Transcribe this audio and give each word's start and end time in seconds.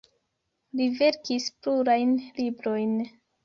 Li 0.79 0.87
verkis 1.01 1.47
plurajn 1.61 2.19
librojn. 2.41 3.01